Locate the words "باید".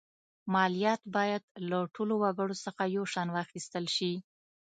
1.15-1.43